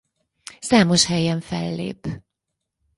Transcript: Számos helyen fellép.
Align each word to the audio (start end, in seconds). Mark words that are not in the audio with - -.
Számos 0.59 1.05
helyen 1.05 1.41
fellép. 1.41 2.07